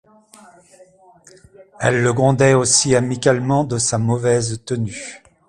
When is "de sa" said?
3.65-3.99